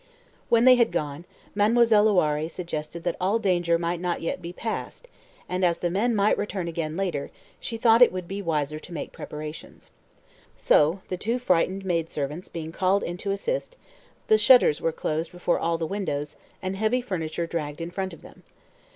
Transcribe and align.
When 0.49 0.65
they 0.65 0.73
had 0.77 0.91
gone, 0.91 1.25
Mademoiselle 1.53 2.05
Loiré 2.07 2.49
suggested 2.49 3.03
that 3.03 3.15
all 3.21 3.37
danger 3.37 3.77
might 3.77 3.99
not 4.01 4.19
yet 4.19 4.41
be 4.41 4.51
past, 4.51 5.07
and, 5.47 5.63
as 5.63 5.77
the 5.77 5.91
men 5.91 6.15
might 6.15 6.39
return 6.39 6.67
again 6.67 6.97
later, 6.97 7.29
she 7.59 7.77
thought 7.77 8.01
it 8.01 8.11
would 8.11 8.27
be 8.27 8.41
wiser 8.41 8.79
to 8.79 8.93
make 8.93 9.11
preparations. 9.11 9.91
So 10.57 11.01
the 11.09 11.17
two 11.17 11.37
frightened 11.37 11.85
maid 11.85 12.09
servants 12.09 12.47
being 12.49 12.71
called 12.71 13.03
in 13.03 13.17
to 13.17 13.29
assist, 13.29 13.77
the 14.25 14.39
shutters 14.39 14.81
were 14.81 14.91
closed 14.91 15.31
before 15.31 15.59
all 15.59 15.77
the 15.77 15.85
windows, 15.85 16.35
and 16.63 16.75
heavy 16.75 17.01
furniture 17.01 17.45
dragged 17.45 17.79
in 17.79 17.91
front 17.91 18.11
of 18.11 18.23
them. 18.23 18.41